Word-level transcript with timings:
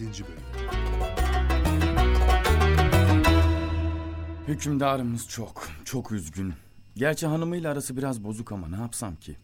bölüm. 0.00 0.42
Hükümdarımız 4.48 5.28
çok, 5.28 5.68
çok 5.84 6.12
üzgün. 6.12 6.54
Gerçi 6.96 7.26
hanımıyla 7.26 7.72
arası 7.72 7.96
biraz 7.96 8.24
bozuk 8.24 8.52
ama 8.52 8.68
ne 8.68 8.76
yapsam 8.76 9.16
ki? 9.16 9.36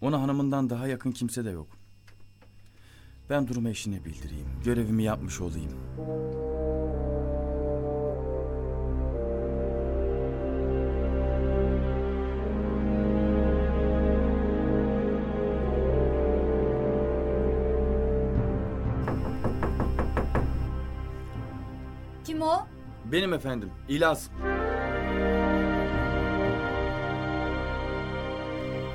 Ona 0.00 0.22
hanımından 0.22 0.70
daha 0.70 0.86
yakın 0.86 1.12
kimse 1.12 1.44
de 1.44 1.50
yok. 1.50 1.66
Ben 3.30 3.48
durumu 3.48 3.68
eşine 3.68 4.04
bildireyim. 4.04 4.46
Görevimi 4.64 5.02
yapmış 5.02 5.40
olayım. 5.40 5.72
Kim 22.42 22.48
o? 22.50 22.66
Benim 23.04 23.32
efendim, 23.32 23.70
İlaz. 23.88 24.30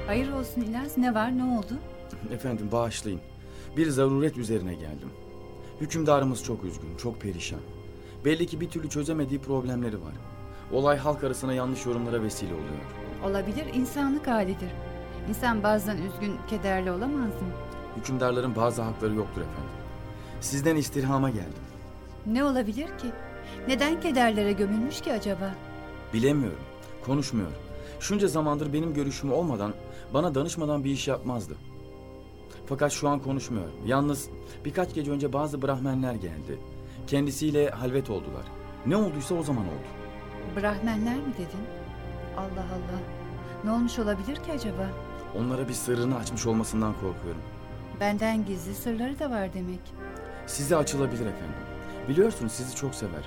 Hayır 0.07 0.31
olsun 0.31 0.61
İlyas. 0.61 0.97
Ne 0.97 1.15
var 1.15 1.37
ne 1.37 1.43
oldu? 1.43 1.73
Efendim 2.31 2.69
bağışlayın. 2.71 3.21
Bir 3.77 3.89
zaruret 3.89 4.37
üzerine 4.37 4.73
geldim. 4.73 5.09
Hükümdarımız 5.81 6.43
çok 6.43 6.63
üzgün, 6.63 6.97
çok 6.97 7.21
perişan. 7.21 7.59
Belli 8.25 8.47
ki 8.47 8.61
bir 8.61 8.69
türlü 8.69 8.89
çözemediği 8.89 9.41
problemleri 9.41 10.01
var. 10.01 10.13
Olay 10.71 10.97
halk 10.97 11.23
arasına 11.23 11.53
yanlış 11.53 11.85
yorumlara 11.85 12.23
vesile 12.23 12.53
oluyor. 12.53 13.31
Olabilir 13.31 13.65
insanlık 13.73 14.27
halidir. 14.27 14.69
İnsan 15.29 15.63
bazen 15.63 15.97
üzgün, 15.97 16.35
kederli 16.49 16.91
olamaz 16.91 17.41
mı? 17.41 17.49
Hükümdarların 17.97 18.55
bazı 18.55 18.81
hakları 18.81 19.13
yoktur 19.15 19.41
efendim. 19.41 19.71
Sizden 20.41 20.75
istirhama 20.75 21.29
geldim. 21.29 21.63
Ne 22.25 22.43
olabilir 22.43 22.87
ki? 22.87 23.11
Neden 23.67 24.01
kederlere 24.01 24.51
gömülmüş 24.51 25.01
ki 25.01 25.13
acaba? 25.13 25.55
Bilemiyorum, 26.13 26.59
konuşmuyor. 27.05 27.51
Şunca 27.99 28.27
zamandır 28.27 28.73
benim 28.73 28.93
görüşüm 28.93 29.33
olmadan, 29.33 29.73
bana 30.13 30.35
danışmadan 30.35 30.83
bir 30.83 30.91
iş 30.91 31.07
yapmazdı. 31.07 31.55
Fakat 32.65 32.91
şu 32.91 33.09
an 33.09 33.19
konuşmuyor. 33.19 33.67
Yalnız 33.85 34.29
birkaç 34.65 34.93
gece 34.93 35.11
önce 35.11 35.33
bazı 35.33 35.61
Brahmenler 35.61 36.13
geldi. 36.13 36.59
Kendisiyle 37.07 37.69
halvet 37.69 38.09
oldular. 38.09 38.43
Ne 38.85 38.95
olduysa 38.95 39.35
o 39.35 39.43
zaman 39.43 39.63
oldu. 39.65 39.87
Brahmenler 40.61 41.15
mi 41.15 41.33
dedin? 41.33 41.65
Allah 42.37 42.65
Allah. 42.73 42.99
Ne 43.63 43.71
olmuş 43.71 43.99
olabilir 43.99 44.35
ki 44.35 44.51
acaba? 44.55 44.89
Onlara 45.39 45.67
bir 45.67 45.73
sırrını 45.73 46.17
açmış 46.17 46.45
olmasından 46.45 46.93
korkuyorum. 46.93 47.41
Benden 47.99 48.45
gizli 48.45 48.75
sırları 48.75 49.19
da 49.19 49.31
var 49.31 49.53
demek. 49.53 49.79
Size 50.47 50.75
açılabilir 50.75 51.25
efendim. 51.25 51.55
Biliyorsunuz 52.09 52.51
sizi 52.51 52.75
çok 52.75 52.95
sever. 52.95 53.23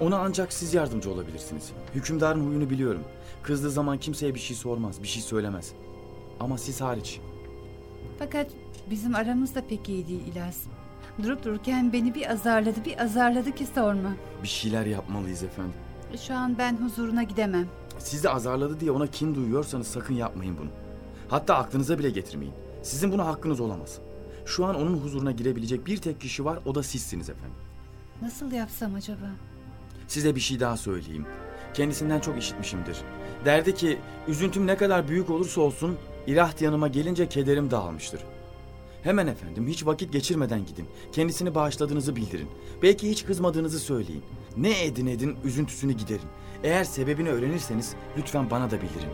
Ona 0.00 0.18
ancak 0.18 0.52
siz 0.52 0.74
yardımcı 0.74 1.10
olabilirsiniz. 1.12 1.72
Hükümdarın 1.94 2.46
huyunu 2.46 2.70
biliyorum. 2.70 3.02
Kızdığı 3.42 3.70
zaman 3.70 3.98
kimseye 3.98 4.34
bir 4.34 4.40
şey 4.40 4.56
sormaz, 4.56 5.02
bir 5.02 5.08
şey 5.08 5.22
söylemez. 5.22 5.72
Ama 6.40 6.58
siz 6.58 6.80
hariç. 6.80 7.20
Fakat 8.18 8.46
bizim 8.90 9.14
aramız 9.14 9.54
da 9.54 9.66
pek 9.66 9.88
iyi 9.88 10.06
değil 10.08 10.26
İlyas. 10.26 10.58
Durup 11.22 11.44
dururken 11.44 11.92
beni 11.92 12.14
bir 12.14 12.30
azarladı, 12.32 12.84
bir 12.84 13.02
azarladı 13.02 13.52
ki 13.54 13.66
sorma. 13.74 14.12
Bir 14.42 14.48
şeyler 14.48 14.86
yapmalıyız 14.86 15.42
efendim. 15.42 15.72
Şu 16.26 16.34
an 16.34 16.58
ben 16.58 16.76
huzuruna 16.76 17.22
gidemem. 17.22 17.68
Sizi 17.98 18.30
azarladı 18.30 18.80
diye 18.80 18.90
ona 18.90 19.06
kin 19.06 19.34
duyuyorsanız 19.34 19.86
sakın 19.86 20.14
yapmayın 20.14 20.56
bunu. 20.58 20.68
Hatta 21.28 21.56
aklınıza 21.56 21.98
bile 21.98 22.10
getirmeyin. 22.10 22.54
Sizin 22.82 23.12
buna 23.12 23.26
hakkınız 23.26 23.60
olamaz. 23.60 23.98
Şu 24.46 24.64
an 24.66 24.74
onun 24.74 24.96
huzuruna 24.96 25.32
girebilecek 25.32 25.86
bir 25.86 25.96
tek 25.96 26.20
kişi 26.20 26.44
var, 26.44 26.58
o 26.66 26.74
da 26.74 26.82
sizsiniz 26.82 27.30
efendim. 27.30 27.56
Nasıl 28.22 28.52
yapsam 28.52 28.94
acaba? 28.94 29.30
Size 30.10 30.34
bir 30.34 30.40
şey 30.40 30.60
daha 30.60 30.76
söyleyeyim. 30.76 31.26
Kendisinden 31.74 32.20
çok 32.20 32.38
işitmişimdir. 32.38 32.96
Derdi 33.44 33.74
ki 33.74 33.98
üzüntüm 34.28 34.66
ne 34.66 34.76
kadar 34.76 35.08
büyük 35.08 35.30
olursa 35.30 35.60
olsun 35.60 35.96
ilaht 36.26 36.62
yanıma 36.62 36.88
gelince 36.88 37.28
kederim 37.28 37.70
dağılmıştır. 37.70 38.20
Hemen 39.02 39.26
efendim 39.26 39.68
hiç 39.68 39.86
vakit 39.86 40.12
geçirmeden 40.12 40.66
gidin. 40.66 40.86
Kendisini 41.12 41.54
bağışladığınızı 41.54 42.16
bildirin. 42.16 42.48
Belki 42.82 43.10
hiç 43.10 43.26
kızmadığınızı 43.26 43.78
söyleyin. 43.78 44.22
Ne 44.56 44.84
edin 44.84 45.06
edin 45.06 45.36
üzüntüsünü 45.44 45.92
giderin. 45.92 46.28
Eğer 46.64 46.84
sebebini 46.84 47.30
öğrenirseniz 47.30 47.94
lütfen 48.18 48.50
bana 48.50 48.70
da 48.70 48.76
bildirin. 48.76 49.10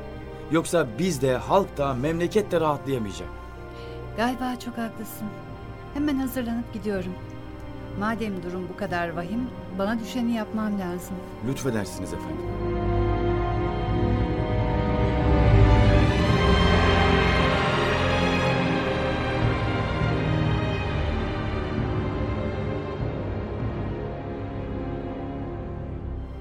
Yoksa 0.52 0.86
biz 0.98 1.22
de 1.22 1.36
halk 1.36 1.78
da 1.78 1.94
memleket 1.94 2.52
de 2.52 2.60
rahatlayamayacak. 2.60 3.28
Galiba 4.16 4.58
çok 4.58 4.78
haklısın. 4.78 5.26
Hemen 5.94 6.16
hazırlanıp 6.16 6.74
gidiyorum. 6.74 7.12
Madem 7.98 8.42
durum 8.42 8.68
bu 8.74 8.76
kadar 8.76 9.08
vahim, 9.08 9.40
bana 9.78 10.00
düşeni 10.00 10.32
yapmam 10.34 10.80
lazım. 10.80 11.16
Lütfedersiniz 11.48 12.12
efendim. 12.12 12.46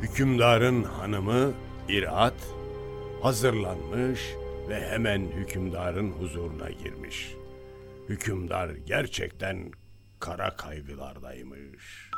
Hükümdarın 0.02 0.84
hanımı 0.84 1.53
İrat 1.90 2.34
hazırlanmış 3.22 4.19
ve 4.69 4.90
hemen 4.90 5.19
hükümdarın 5.19 6.12
huzuruna 6.12 6.69
girmiş. 6.69 7.35
Hükümdar 8.09 8.69
gerçekten 8.69 9.72
kara 10.19 10.56
kaygılardaymış. 10.56 12.12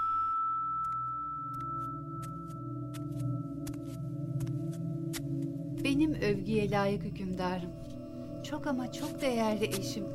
Benim 5.88 6.14
övgüye 6.14 6.72
layık 6.72 7.04
hükümdarım. 7.04 7.72
Çok 8.44 8.68
ama 8.68 8.92
çok 8.92 9.22
değerli 9.22 9.66
eşim. 9.66 10.06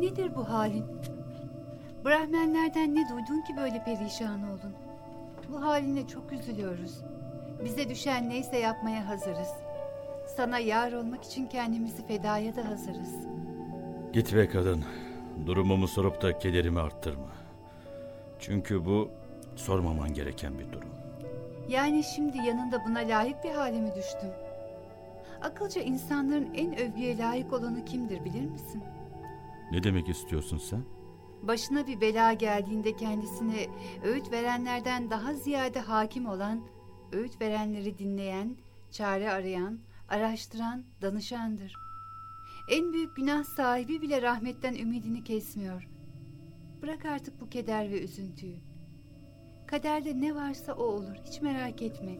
Nedir 0.00 0.34
bu 0.36 0.48
halin? 0.48 0.84
Brahmenlerden 2.04 2.94
ne 2.94 3.08
duydun 3.08 3.42
ki 3.42 3.56
böyle 3.56 3.84
perişan 3.84 4.42
oldun? 4.42 4.72
Bu 5.52 5.62
haline 5.62 6.06
çok 6.08 6.32
üzülüyoruz. 6.32 7.00
Bize 7.64 7.88
düşen 7.88 8.28
neyse 8.28 8.58
yapmaya 8.58 9.08
hazırız. 9.08 9.48
Sana 10.36 10.58
yar 10.58 10.92
olmak 10.92 11.24
için 11.24 11.46
kendimizi 11.46 12.06
fedaya 12.06 12.56
da 12.56 12.68
hazırız. 12.68 13.14
Git 14.12 14.34
be 14.34 14.48
kadın. 14.48 14.84
Durumumu 15.46 15.88
sorup 15.88 16.22
da 16.22 16.38
kederimi 16.38 16.80
arttırma. 16.80 17.28
Çünkü 18.38 18.84
bu 18.84 19.10
sormaman 19.56 20.14
gereken 20.14 20.58
bir 20.58 20.72
durum. 20.72 20.90
Yani 21.68 22.04
şimdi 22.04 22.38
yanında 22.38 22.84
buna 22.84 22.98
layık 22.98 23.44
bir 23.44 23.50
hale 23.50 23.80
mi 23.80 23.90
düştüm? 23.96 24.30
Akılca 25.42 25.82
insanların 25.82 26.54
en 26.54 26.78
övgüye 26.78 27.18
layık 27.18 27.52
olanı 27.52 27.84
kimdir 27.84 28.24
bilir 28.24 28.46
misin? 28.46 28.82
Ne 29.72 29.82
demek 29.82 30.08
istiyorsun 30.08 30.58
sen? 30.58 30.82
Başına 31.42 31.86
bir 31.86 32.00
bela 32.00 32.32
geldiğinde 32.32 32.96
kendisine 32.96 33.66
öğüt 34.04 34.32
verenlerden 34.32 35.10
daha 35.10 35.34
ziyade 35.34 35.80
hakim 35.80 36.26
olan, 36.26 36.60
öğüt 37.12 37.40
verenleri 37.40 37.98
dinleyen, 37.98 38.56
çare 38.90 39.30
arayan, 39.30 39.78
araştıran, 40.08 40.84
danışandır. 41.02 41.74
En 42.70 42.92
büyük 42.92 43.16
günah 43.16 43.44
sahibi 43.44 44.02
bile 44.02 44.22
rahmetten 44.22 44.74
ümidini 44.74 45.24
kesmiyor. 45.24 45.88
Bırak 46.82 47.04
artık 47.04 47.40
bu 47.40 47.48
keder 47.48 47.90
ve 47.90 48.02
üzüntüyü. 48.04 48.56
Kaderde 49.66 50.20
ne 50.20 50.34
varsa 50.34 50.72
o 50.72 50.82
olur, 50.82 51.14
hiç 51.24 51.42
merak 51.42 51.82
etme. 51.82 52.12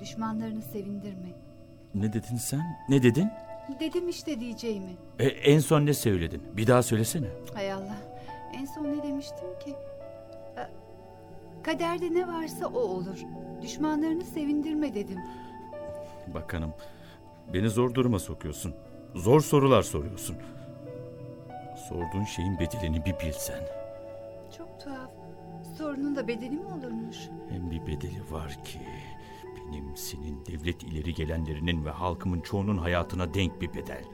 Düşmanlarını 0.00 0.62
sevindirme. 0.62 1.36
Ne 1.94 2.12
dedin 2.12 2.36
sen? 2.36 2.78
Ne 2.88 3.02
dedin? 3.02 3.30
Dedim 3.80 4.08
işte 4.08 4.40
diyeceğimi. 4.40 4.90
E, 5.18 5.24
en 5.26 5.58
son 5.60 5.86
ne 5.86 5.94
söyledin? 5.94 6.42
Bir 6.56 6.66
daha 6.66 6.82
söylesene. 6.82 7.26
Hay 7.54 7.72
Allah. 7.72 7.96
En 8.54 8.64
son 8.64 8.84
ne 8.84 9.02
demiştim 9.02 9.58
ki? 9.64 9.70
E, 10.56 10.62
Kaderde 11.62 12.14
ne 12.14 12.28
varsa 12.28 12.66
o 12.66 12.78
olur. 12.78 13.18
Düşmanlarını 13.62 14.24
sevindirme 14.24 14.94
dedim. 14.94 15.18
Bak 16.34 16.54
hanım, 16.54 16.74
beni 17.52 17.68
zor 17.68 17.94
duruma 17.94 18.18
sokuyorsun. 18.18 18.74
Zor 19.14 19.40
sorular 19.40 19.82
soruyorsun. 19.82 20.36
Sorduğun 21.88 22.24
şeyin 22.24 22.58
bedelini 22.58 23.04
bir 23.04 23.14
bilsen. 23.20 23.60
Çok 24.58 24.80
tuhaf. 24.80 25.10
Sorunun 25.78 26.16
da 26.16 26.28
bedeli 26.28 26.50
mi 26.56 26.66
olurmuş? 26.66 27.16
Hem 27.50 27.70
bir 27.70 27.80
bedeli 27.86 28.30
var 28.30 28.50
ki 28.64 28.78
benim 29.72 29.96
senin 29.96 30.46
devlet 30.46 30.82
ileri 30.82 31.14
gelenlerinin 31.14 31.84
ve 31.84 31.90
halkımın 31.90 32.40
çoğunun 32.40 32.78
hayatına 32.78 33.34
denk 33.34 33.60
bir 33.60 33.74
bedel. 33.74 34.04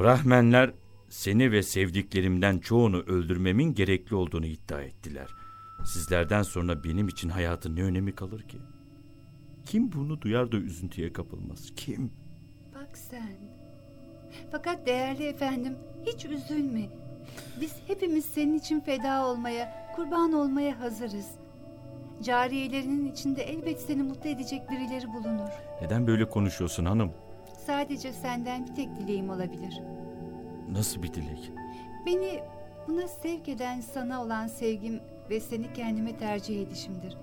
Brahmenler 0.00 0.74
seni 1.08 1.52
ve 1.52 1.62
sevdiklerimden 1.62 2.58
çoğunu 2.58 2.96
öldürmemin 2.96 3.74
gerekli 3.74 4.16
olduğunu 4.16 4.46
iddia 4.46 4.80
ettiler. 4.82 5.28
Sizlerden 5.84 6.42
sonra 6.42 6.84
benim 6.84 7.08
için 7.08 7.28
hayatın 7.28 7.76
ne 7.76 7.82
önemi 7.82 8.14
kalır 8.14 8.42
ki? 8.42 8.58
Kim 9.66 9.92
bunu 9.92 10.20
duyar 10.20 10.52
da 10.52 10.56
üzüntüye 10.56 11.12
kapılmaz? 11.12 11.72
Kim? 11.76 12.10
Bak 12.74 12.98
sen. 12.98 13.36
Fakat 14.52 14.86
değerli 14.86 15.24
efendim 15.24 15.76
hiç 16.06 16.24
üzülme. 16.24 16.88
Biz 17.60 17.72
hepimiz 17.86 18.24
senin 18.24 18.58
için 18.58 18.80
feda 18.80 19.26
olmaya, 19.26 19.92
kurban 19.96 20.32
olmaya 20.32 20.80
hazırız. 20.80 21.26
Cariyelerinin 22.22 23.12
içinde 23.12 23.42
elbet 23.42 23.80
seni 23.80 24.02
mutlu 24.02 24.30
edecek 24.30 24.70
birileri 24.70 25.12
bulunur. 25.12 25.48
Neden 25.82 26.06
böyle 26.06 26.28
konuşuyorsun 26.28 26.84
hanım? 26.84 27.12
Sadece 27.66 28.12
senden 28.12 28.66
bir 28.66 28.74
tek 28.74 28.96
dileğim 28.96 29.30
olabilir. 29.30 29.80
Nasıl 30.70 31.02
bir 31.02 31.14
dilek? 31.14 31.52
Beni 32.06 32.40
buna 32.88 33.08
sevk 33.08 33.48
eden 33.48 33.80
sana 33.80 34.22
olan 34.22 34.46
sevgim 34.46 35.00
ve 35.30 35.40
seni 35.40 35.72
kendime 35.72 36.16
tercih 36.16 36.62
edişimdir. 36.62 37.16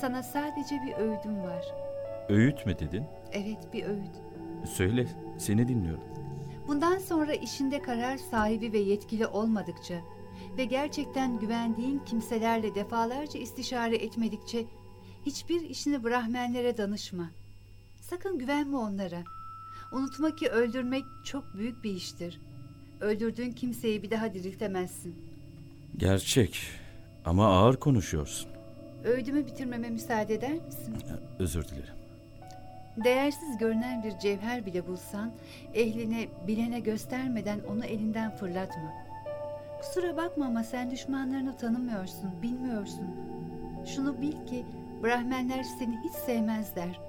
Sana 0.00 0.22
sadece 0.22 0.76
bir 0.86 0.92
öğüdüm 0.92 1.42
var. 1.42 1.64
Öğüt 2.28 2.66
mü 2.66 2.78
dedin? 2.78 3.04
Evet 3.32 3.72
bir 3.72 3.84
öğüt. 3.84 4.16
Söyle, 4.64 5.06
seni 5.38 5.68
dinliyorum. 5.68 6.04
Bundan 6.68 6.98
sonra 6.98 7.34
işinde 7.34 7.82
karar 7.82 8.16
sahibi 8.16 8.72
ve 8.72 8.78
yetkili 8.78 9.26
olmadıkça 9.26 9.94
ve 10.56 10.64
gerçekten 10.64 11.38
güvendiğin 11.38 11.98
kimselerle 11.98 12.74
defalarca 12.74 13.40
istişare 13.40 13.96
etmedikçe 13.96 14.66
hiçbir 15.26 15.60
işini 15.60 16.04
Brahmenlere 16.04 16.76
danışma. 16.76 17.30
Sakın 18.00 18.38
güvenme 18.38 18.76
onlara. 18.76 19.24
Unutma 19.92 20.36
ki 20.36 20.48
öldürmek 20.48 21.04
çok 21.24 21.54
büyük 21.54 21.84
bir 21.84 21.90
iştir. 21.90 22.40
Öldürdüğün 23.00 23.52
kimseyi 23.52 24.02
bir 24.02 24.10
daha 24.10 24.34
diriltemezsin. 24.34 25.14
Gerçek 25.96 26.60
ama 27.24 27.46
ağır 27.46 27.76
konuşuyorsun. 27.76 28.50
Öğüdümü 29.04 29.46
bitirmeme 29.46 29.90
müsaade 29.90 30.34
eder 30.34 30.52
misin? 30.66 30.94
Özür 31.38 31.68
dilerim. 31.68 31.94
Değersiz 33.04 33.58
görünen 33.58 34.02
bir 34.04 34.18
cevher 34.18 34.66
bile 34.66 34.86
bulsan, 34.86 35.32
ehline, 35.74 36.28
bilene 36.46 36.80
göstermeden 36.80 37.60
onu 37.70 37.84
elinden 37.84 38.36
fırlatma. 38.36 39.05
Kusura 39.80 40.16
bakma 40.16 40.46
ama 40.46 40.64
sen 40.64 40.90
düşmanlarını 40.90 41.56
tanımıyorsun, 41.56 42.30
bilmiyorsun. 42.42 43.06
Şunu 43.86 44.20
bil 44.20 44.46
ki 44.46 44.66
Brahmenler 45.04 45.62
seni 45.62 45.98
hiç 46.04 46.12
sevmezler. 46.12 47.00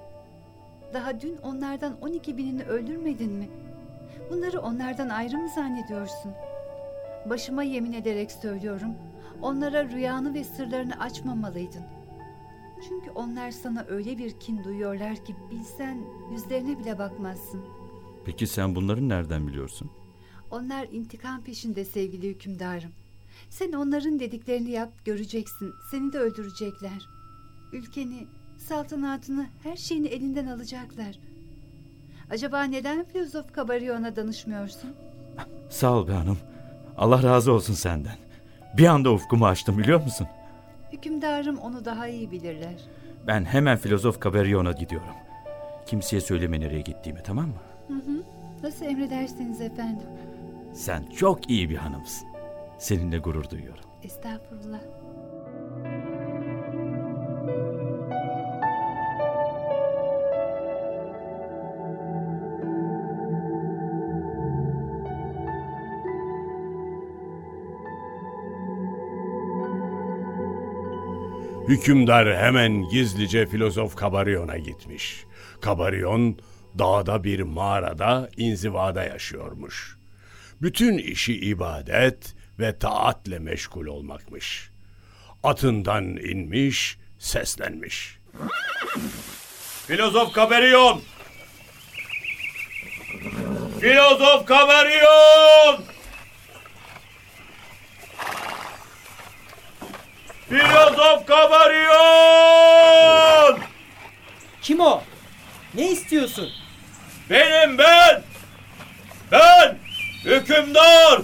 Daha 0.94 1.20
dün 1.20 1.36
onlardan 1.36 2.00
12 2.00 2.36
binini 2.36 2.62
öldürmedin 2.62 3.32
mi? 3.32 3.48
Bunları 4.30 4.60
onlardan 4.60 5.08
ayrı 5.08 5.38
mı 5.38 5.48
zannediyorsun? 5.54 6.32
Başıma 7.30 7.62
yemin 7.62 7.92
ederek 7.92 8.32
söylüyorum, 8.32 8.94
onlara 9.42 9.84
rüyanı 9.84 10.34
ve 10.34 10.44
sırlarını 10.44 11.00
açmamalıydın. 11.00 11.82
Çünkü 12.88 13.10
onlar 13.10 13.50
sana 13.50 13.84
öyle 13.88 14.18
bir 14.18 14.40
kin 14.40 14.64
duyuyorlar 14.64 15.16
ki 15.16 15.36
bilsen 15.50 15.98
yüzlerine 16.32 16.78
bile 16.78 16.98
bakmazsın. 16.98 17.64
Peki 18.24 18.46
sen 18.46 18.74
bunları 18.74 19.08
nereden 19.08 19.46
biliyorsun? 19.46 19.90
Onlar 20.50 20.86
intikam 20.92 21.42
peşinde 21.44 21.84
sevgili 21.84 22.28
hükümdarım. 22.28 22.90
Sen 23.50 23.72
onların 23.72 24.20
dediklerini 24.20 24.70
yap 24.70 25.04
göreceksin. 25.04 25.74
Seni 25.90 26.12
de 26.12 26.18
öldürecekler. 26.18 27.08
Ülkeni, 27.72 28.26
saltanatını, 28.58 29.46
her 29.62 29.76
şeyini 29.76 30.06
elinden 30.08 30.46
alacaklar. 30.46 31.18
Acaba 32.30 32.62
neden 32.62 33.04
filozof 33.04 33.52
Kabaryon'a 33.52 34.16
danışmıyorsun? 34.16 34.90
Sağ 35.70 35.92
ol 35.92 36.08
be 36.08 36.12
hanım. 36.12 36.38
Allah 36.96 37.22
razı 37.22 37.52
olsun 37.52 37.74
senden. 37.74 38.16
Bir 38.76 38.86
anda 38.86 39.12
ufkumu 39.12 39.46
açtım 39.46 39.78
biliyor 39.78 40.02
musun? 40.02 40.26
Hükümdarım 40.92 41.58
onu 41.58 41.84
daha 41.84 42.08
iyi 42.08 42.30
bilirler. 42.30 42.84
Ben 43.26 43.44
hemen 43.44 43.78
filozof 43.78 44.20
Kaberyon'a 44.20 44.72
gidiyorum. 44.72 45.14
Kimseye 45.86 46.20
söyleme 46.20 46.60
nereye 46.60 46.80
gittiğimi 46.80 47.22
tamam 47.22 47.46
mı? 47.48 47.54
Nasıl 48.62 48.84
emredersiniz 48.84 49.60
efendim? 49.60 50.06
Sen 50.78 51.06
çok 51.16 51.50
iyi 51.50 51.70
bir 51.70 51.76
hanımsın. 51.76 52.28
Seninle 52.78 53.18
gurur 53.18 53.50
duyuyorum. 53.50 53.84
Estağfurullah. 54.02 54.80
Hükümdar 71.68 72.36
hemen 72.36 72.88
gizlice 72.88 73.46
filozof 73.46 73.96
Kabaryon'a 73.96 74.58
gitmiş. 74.58 75.24
Kabaryon 75.60 76.38
dağda 76.78 77.24
bir 77.24 77.40
mağarada 77.40 78.28
inzivada 78.36 79.04
yaşıyormuş. 79.04 79.97
Bütün 80.62 80.98
işi 80.98 81.34
ibadet 81.40 82.34
ve 82.58 82.78
taatle 82.78 83.38
meşgul 83.38 83.86
olmakmış. 83.86 84.70
Atından 85.42 86.04
inmiş, 86.04 86.98
seslenmiş. 87.18 88.18
Filozof 89.86 90.32
Kabaryon! 90.32 91.02
Filozof 93.80 94.46
Kabaryon! 94.46 95.84
Filozof 100.48 101.26
Kabaryon! 101.26 102.78
Kim 104.62 104.80
o? 104.80 105.02
Ne 105.74 105.90
istiyorsun? 105.90 106.50
Benim 107.30 107.78
ben! 107.78 108.22
Ben! 109.32 109.77
Hükümdar! 110.24 111.22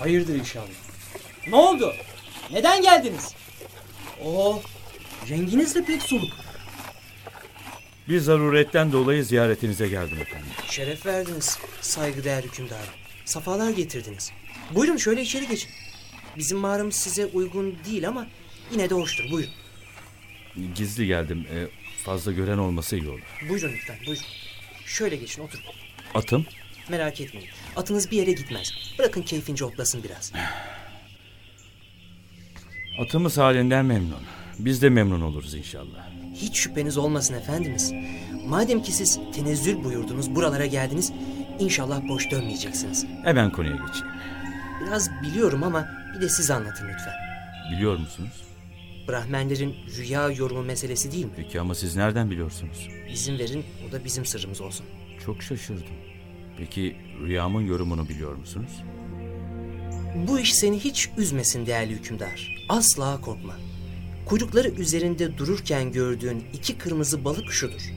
Hayırdır 0.00 0.34
inşallah. 0.34 0.66
Ne 1.48 1.56
oldu? 1.56 1.94
Neden 2.52 2.82
geldiniz? 2.82 3.34
Oo, 4.24 4.62
renginiz 5.28 5.74
de 5.74 5.84
pek 5.84 6.02
soluk. 6.02 6.32
Bir 8.08 8.18
zaruretten 8.20 8.92
dolayı 8.92 9.24
ziyaretinize 9.24 9.88
geldim 9.88 10.20
efendim. 10.20 10.46
Şeref 10.70 11.06
verdiniz 11.06 11.58
saygıdeğer 11.80 12.42
hükümdarım. 12.42 12.92
Safalar 13.24 13.70
getirdiniz. 13.70 14.32
Buyurun 14.70 14.96
şöyle 14.96 15.22
içeri 15.22 15.48
geçin. 15.48 15.70
Bizim 16.36 16.58
mağaramız 16.58 16.94
size 16.96 17.26
uygun 17.26 17.78
değil 17.86 18.08
ama 18.08 18.26
yine 18.72 18.90
de 18.90 18.94
hoştur. 18.94 19.24
Buyurun. 19.30 19.52
Gizli 20.74 21.06
geldim. 21.06 21.46
E, 21.54 21.56
fazla 22.04 22.32
gören 22.32 22.58
olmasa 22.58 22.96
iyi 22.96 23.08
olur. 23.08 23.20
Buyurun 23.48 23.72
lütfen 23.72 23.96
buyurun. 24.06 24.24
Şöyle 24.86 25.16
geçin 25.16 25.42
oturun. 25.42 25.64
Atım? 26.14 26.46
Merak 26.88 27.20
etmeyin. 27.20 27.48
Atınız 27.76 28.10
bir 28.10 28.16
yere 28.16 28.32
gitmez. 28.32 28.72
Bırakın 28.98 29.22
keyfince 29.22 29.64
otlasın 29.64 30.02
biraz. 30.04 30.32
Atımız 33.00 33.38
halinden 33.38 33.84
memnun. 33.84 34.22
Biz 34.58 34.82
de 34.82 34.88
memnun 34.88 35.20
oluruz 35.20 35.54
inşallah. 35.54 36.08
Hiç 36.34 36.56
şüpheniz 36.56 36.96
olmasın 36.98 37.34
efendimiz. 37.34 37.92
Madem 38.46 38.82
ki 38.82 38.92
siz 38.92 39.18
tenezzül 39.34 39.84
buyurdunuz 39.84 40.34
buralara 40.34 40.66
geldiniz. 40.66 41.12
İnşallah 41.58 42.08
boş 42.08 42.30
dönmeyeceksiniz. 42.30 43.06
Hemen 43.24 43.50
konuya 43.50 43.76
geçeyim. 43.76 44.14
Biraz 44.86 45.10
biliyorum 45.22 45.62
ama 45.62 45.88
bir 46.16 46.20
de 46.20 46.28
siz 46.28 46.50
anlatın 46.50 46.88
lütfen. 46.88 47.14
Biliyor 47.72 47.96
musunuz? 47.96 48.42
Brahmenlerin 49.08 49.76
rüya 49.96 50.30
yorumu 50.30 50.62
meselesi 50.62 51.12
değil 51.12 51.24
mi? 51.24 51.32
Peki 51.36 51.60
ama 51.60 51.74
siz 51.74 51.96
nereden 51.96 52.30
biliyorsunuz? 52.30 52.88
İzin 53.08 53.38
verin 53.38 53.64
o 53.88 53.92
da 53.92 54.04
bizim 54.04 54.24
sırrımız 54.26 54.60
olsun. 54.60 54.86
Çok 55.26 55.42
şaşırdım. 55.42 55.94
Peki 56.58 56.96
rüyamın 57.26 57.66
yorumunu 57.66 58.08
biliyor 58.08 58.34
musunuz? 58.34 58.82
Bu 60.28 60.38
iş 60.38 60.54
seni 60.54 60.78
hiç 60.78 61.10
üzmesin 61.18 61.66
değerli 61.66 61.92
hükümdar. 61.92 62.64
Asla 62.68 63.20
korkma. 63.20 63.56
Kuyrukları 64.26 64.68
üzerinde 64.68 65.38
dururken 65.38 65.92
gördüğün 65.92 66.44
iki 66.52 66.78
kırmızı 66.78 67.24
balık 67.24 67.52
şudur. 67.52 67.92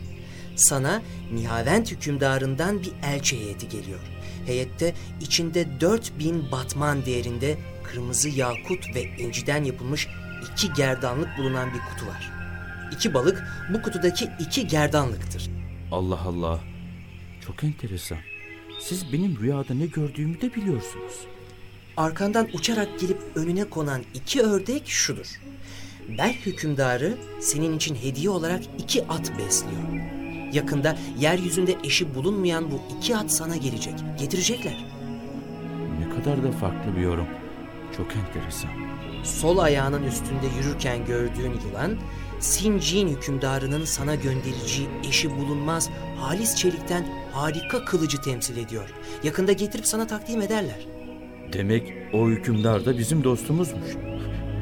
Sana 0.55 1.01
Nihavent 1.33 1.91
hükümdarından 1.91 2.81
bir 2.81 2.91
elçi 3.03 3.39
heyeti 3.39 3.69
geliyor. 3.69 3.99
Heyette 4.45 4.93
içinde 5.21 5.81
4000 5.81 6.51
batman 6.51 7.05
değerinde 7.05 7.57
kırmızı 7.83 8.29
yakut 8.29 8.95
ve 8.95 9.03
inciden 9.03 9.63
yapılmış 9.63 10.07
iki 10.53 10.73
gerdanlık 10.73 11.37
bulunan 11.37 11.73
bir 11.73 11.79
kutu 11.79 12.07
var. 12.07 12.31
İki 12.91 13.13
balık 13.13 13.43
bu 13.73 13.81
kutudaki 13.81 14.29
iki 14.39 14.67
gerdanlıktır. 14.67 15.49
Allah 15.91 16.21
Allah. 16.21 16.59
Çok 17.45 17.63
enteresan. 17.63 18.17
Siz 18.79 19.13
benim 19.13 19.37
rüyada 19.41 19.73
ne 19.73 19.85
gördüğümü 19.85 20.41
de 20.41 20.55
biliyorsunuz. 20.55 21.13
arkandan 21.97 22.47
uçarak 22.53 22.99
gelip 22.99 23.17
önüne 23.35 23.63
konan 23.63 24.01
iki 24.13 24.41
ördek 24.41 24.87
şudur. 24.87 25.41
Bel 26.17 26.33
hükümdarı 26.45 27.17
senin 27.39 27.77
için 27.77 27.95
hediye 27.95 28.29
olarak 28.29 28.63
iki 28.79 29.07
at 29.07 29.37
besliyor. 29.37 29.83
Yakında 30.53 30.97
yeryüzünde 31.19 31.75
eşi 31.83 32.15
bulunmayan 32.15 32.71
bu 32.71 32.81
iki 32.97 33.15
at 33.17 33.31
sana 33.31 33.55
gelecek. 33.57 33.93
Getirecekler. 34.19 34.85
Ne 35.99 36.09
kadar 36.15 36.43
da 36.43 36.51
farklı 36.51 36.95
bir 36.95 37.01
yorum. 37.01 37.27
Çok 37.97 38.07
enteresan. 38.15 38.71
Sol 39.23 39.57
ayağının 39.57 40.03
üstünde 40.03 40.45
yürürken 40.57 41.05
gördüğün 41.05 41.53
yılan, 41.67 41.97
Sincin 42.39 43.07
hükümdarının 43.07 43.85
sana 43.85 44.15
göndereceği 44.15 44.89
eşi 45.09 45.37
bulunmaz 45.37 45.89
halis 46.19 46.55
çelikten 46.55 47.07
harika 47.31 47.85
kılıcı 47.85 48.21
temsil 48.21 48.57
ediyor. 48.57 48.93
Yakında 49.23 49.51
getirip 49.51 49.87
sana 49.87 50.07
takdim 50.07 50.41
ederler. 50.41 50.87
Demek 51.53 51.93
o 52.13 52.27
hükümdar 52.27 52.85
da 52.85 52.97
bizim 52.97 53.23
dostumuzmuş. 53.23 53.95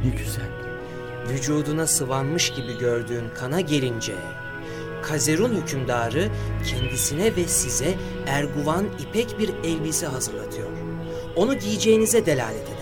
Ne 0.06 0.12
güzel. 0.18 0.50
Vücuduna 1.30 1.88
sıvanmış 1.88 2.50
gibi 2.54 2.78
gördüğün 2.80 3.30
kana 3.36 3.62
gelince 3.62 4.14
Kazerun 5.04 5.62
hükümdarı 5.62 6.30
kendisine 6.70 7.36
ve 7.36 7.48
size 7.48 7.94
erguvan 8.28 8.86
ipek 9.00 9.40
bir 9.40 9.50
elbise 9.64 10.08
hazırlatıyor. 10.08 10.70
Onu 11.36 11.60
giyeceğinize 11.60 12.26
delalet 12.26 12.68
eder. 12.68 12.75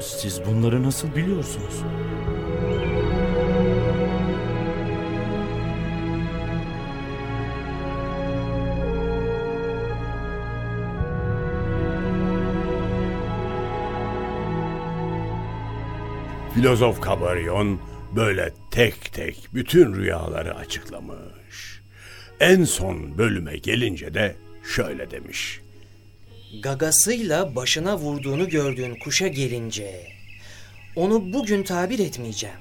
Siz 0.00 0.40
bunları 0.46 0.82
nasıl 0.82 1.14
biliyorsunuz? 1.16 1.82
Filozof 16.54 17.00
Kabaryon 17.00 17.80
böyle 18.16 18.52
tek 18.70 19.12
tek 19.12 19.48
bütün 19.54 19.94
rüyaları 19.94 20.54
açıklamış. 20.54 21.82
En 22.40 22.64
son 22.64 23.18
bölüme 23.18 23.56
gelince 23.56 24.14
de 24.14 24.36
şöyle 24.74 25.10
demiş. 25.10 25.60
Gagasıyla 26.52 27.56
başına 27.56 27.98
vurduğunu 27.98 28.48
gördüğün 28.48 28.94
kuşa 28.94 29.28
gelince 29.28 30.06
onu 30.96 31.32
bugün 31.32 31.62
tabir 31.62 31.98
etmeyeceğim. 31.98 32.56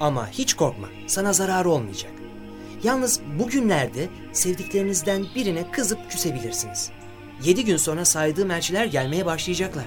Ama 0.00 0.30
hiç 0.30 0.54
korkma 0.54 0.88
sana 1.06 1.32
zararı 1.32 1.70
olmayacak. 1.70 2.12
Yalnız 2.82 3.20
bugünlerde 3.38 4.08
sevdiklerinizden 4.32 5.26
birine 5.34 5.70
kızıp 5.70 6.10
küsebilirsiniz. 6.10 6.90
Yedi 7.44 7.64
gün 7.64 7.76
sonra 7.76 8.04
saydığım 8.04 8.50
elçiler 8.50 8.86
gelmeye 8.86 9.26
başlayacaklar. 9.26 9.86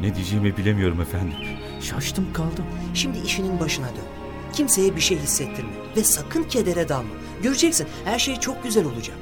Ne 0.00 0.14
diyeceğimi 0.14 0.56
bilemiyorum 0.56 1.00
efendim. 1.00 1.36
Şaştım 1.80 2.32
kaldım. 2.32 2.66
Şimdi 2.94 3.18
işinin 3.18 3.60
başına 3.60 3.88
dön. 3.88 4.06
Kimseye 4.52 4.96
bir 4.96 5.00
şey 5.00 5.18
hissettirme 5.18 5.72
ve 5.96 6.04
sakın 6.04 6.42
kedere 6.42 6.88
dalma. 6.88 7.14
Göreceksin 7.42 7.86
her 8.04 8.18
şey 8.18 8.36
çok 8.36 8.62
güzel 8.62 8.84
olacak. 8.86 9.16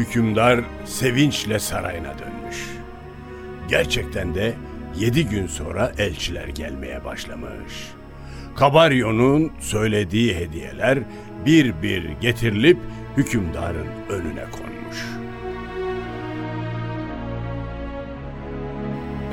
Hükümdar 0.00 0.60
sevinçle 0.84 1.58
sarayına 1.58 2.14
dönmüş. 2.18 2.56
Gerçekten 3.68 4.34
de 4.34 4.54
yedi 4.96 5.26
gün 5.26 5.46
sonra 5.46 5.92
elçiler 5.98 6.48
gelmeye 6.48 7.04
başlamış. 7.04 7.90
Kabaryon'un 8.56 9.52
söylediği 9.58 10.36
hediyeler 10.36 10.98
bir 11.46 11.82
bir 11.82 12.08
getirilip 12.20 12.78
hükümdarın 13.16 13.86
önüne 14.08 14.44
konmuş. 14.50 15.06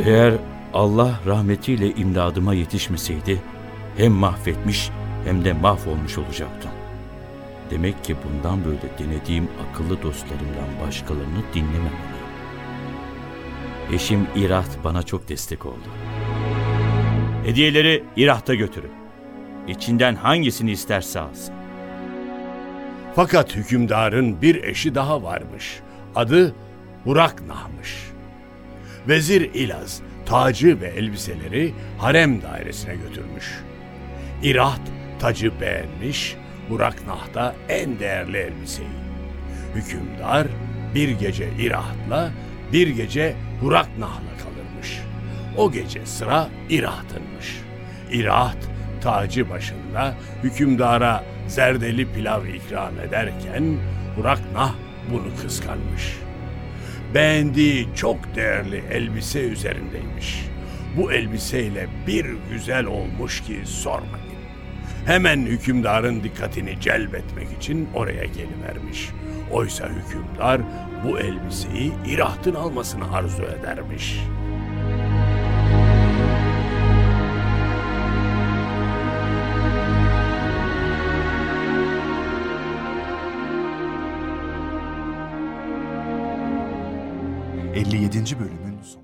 Eğer 0.05 0.33
Allah 0.73 1.19
rahmetiyle 1.25 1.89
imdadıma 1.89 2.53
yetişmeseydi 2.53 3.41
hem 3.97 4.11
mahvetmiş 4.11 4.89
hem 5.25 5.45
de 5.45 5.53
mahvolmuş 5.53 6.17
olacaktım. 6.17 6.71
Demek 7.71 8.03
ki 8.03 8.15
bundan 8.23 8.65
böyle 8.65 8.81
denediğim 8.99 9.49
akıllı 9.69 10.01
dostlarımdan 10.01 10.87
başkalarını 10.87 11.43
dinlememeliyim. 11.53 12.17
Eşim 13.93 14.27
İraht 14.35 14.83
bana 14.83 15.03
çok 15.03 15.29
destek 15.29 15.65
oldu. 15.65 15.87
Hediyeleri 17.45 18.03
İraht'a 18.15 18.53
götürün. 18.55 18.91
İçinden 19.67 20.15
hangisini 20.15 20.71
isterse 20.71 21.19
alsın. 21.19 21.55
Fakat 23.15 23.55
hükümdarın 23.55 24.41
bir 24.41 24.63
eşi 24.63 24.95
daha 24.95 25.23
varmış. 25.23 25.79
Adı 26.15 26.55
Buraknah'mış. 27.05 28.07
Vezir 29.07 29.41
İlaz 29.53 30.01
tacı 30.25 30.81
ve 30.81 30.87
elbiseleri 30.87 31.73
harem 31.97 32.41
dairesine 32.41 32.95
götürmüş. 32.95 33.63
İraht 34.43 34.81
tacı 35.19 35.51
beğenmiş, 35.61 36.35
Buraknah 36.69 37.33
da 37.33 37.55
en 37.69 37.99
değerli 37.99 38.37
elbiseyi. 38.37 38.89
Hükümdar 39.75 40.47
bir 40.95 41.09
gece 41.09 41.49
İraht'la, 41.59 42.31
bir 42.73 42.87
gece 42.87 43.35
Buraknah'la 43.61 44.37
kalırmış. 44.43 44.99
O 45.57 45.71
gece 45.71 46.05
sıra 46.05 46.49
İraht'ınmış. 46.69 47.61
İraht 48.11 48.57
tacı 49.01 49.49
başında 49.49 50.15
hükümdara 50.43 51.23
zerdeli 51.47 52.13
pilav 52.13 52.45
ikram 52.45 52.99
ederken 52.99 53.77
Buraknah 54.17 54.73
bunu 55.11 55.35
kıskanmış. 55.41 56.17
Beğendiği 57.13 57.87
çok 57.95 58.35
değerli 58.35 58.83
elbise 58.91 59.39
üzerindeymiş. 59.39 60.45
Bu 60.97 61.11
elbiseyle 61.11 61.87
bir 62.07 62.25
güzel 62.51 62.85
olmuş 62.85 63.41
ki 63.41 63.61
sormayın. 63.65 64.26
Hemen 65.07 65.45
hükümdarın 65.45 66.23
dikkatini 66.23 66.81
celbetmek 66.81 67.47
için 67.57 67.89
oraya 67.95 68.25
gelivermiş. 68.25 69.09
Oysa 69.51 69.89
hükümdar 69.89 70.61
bu 71.03 71.19
elbiseyi 71.19 71.91
İraht'ın 72.07 72.55
almasını 72.55 73.13
arzu 73.13 73.43
edermiş. 73.43 74.19
...57. 87.75 88.39
bölümün 88.39 88.81
sonu. 88.81 89.03